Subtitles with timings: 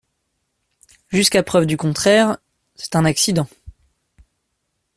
[1.11, 2.39] Jusqu’à preuve du contraire,
[2.75, 3.47] c’est un accident.